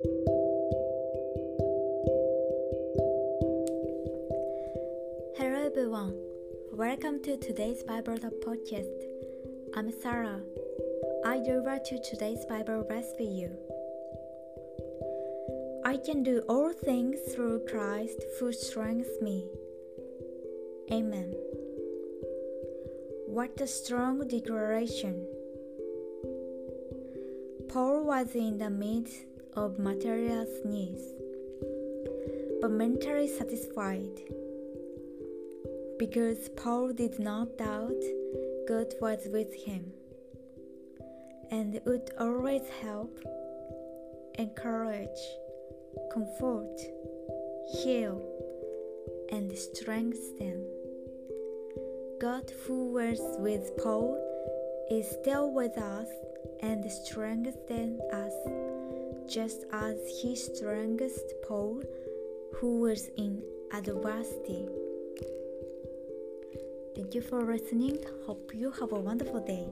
Hello 0.00 0.12
everyone, 5.66 6.14
welcome 6.72 7.20
to 7.24 7.36
today's 7.36 7.82
Bible 7.82 8.14
podcast. 8.46 8.86
I'm 9.74 9.90
Sarah. 9.90 10.40
I 11.24 11.40
deliver 11.40 11.80
to 11.84 12.00
today's 12.00 12.44
Bible 12.44 12.84
verse 12.88 13.12
for 13.16 13.24
you. 13.24 13.50
I 15.84 15.96
can 15.96 16.22
do 16.22 16.44
all 16.48 16.72
things 16.72 17.18
through 17.34 17.66
Christ 17.68 18.22
who 18.38 18.52
strengthens 18.52 19.20
me. 19.20 19.48
Amen. 20.92 21.34
What 23.26 23.60
a 23.60 23.66
strong 23.66 24.28
declaration! 24.28 25.26
Paul 27.68 28.04
was 28.04 28.36
in 28.36 28.58
the 28.58 28.70
midst 28.70 29.27
of 29.54 29.78
material 29.78 30.46
needs, 30.64 31.02
but 32.60 32.70
mentally 32.70 33.28
satisfied. 33.28 34.20
Because 35.98 36.48
Paul 36.50 36.92
did 36.92 37.18
not 37.18 37.58
doubt 37.58 38.02
God 38.68 38.92
was 39.00 39.26
with 39.32 39.54
him. 39.54 39.92
And 41.50 41.80
would 41.86 42.10
always 42.20 42.62
help, 42.82 43.18
encourage, 44.38 45.22
comfort, 46.12 46.78
heal, 47.72 48.22
and 49.32 49.50
strengthen. 49.56 50.66
God, 52.20 52.52
who 52.66 52.92
was 52.92 53.18
with 53.38 53.76
Paul, 53.82 54.18
is 54.90 55.08
still 55.08 55.50
with 55.50 55.78
us 55.78 56.08
and 56.60 56.84
strengthens 56.90 58.00
us, 58.12 58.32
just 59.28 59.64
as 59.72 59.96
his 60.22 60.50
strongest 60.56 61.34
Paul, 61.46 61.82
who 62.56 62.80
was 62.80 63.10
in 63.16 63.42
adversity. 63.72 64.66
Thank 66.96 67.14
you 67.14 67.20
for 67.20 67.42
listening. 67.42 67.98
Hope 68.26 68.52
you 68.54 68.70
have 68.70 68.92
a 68.92 68.98
wonderful 68.98 69.40
day. 69.40 69.66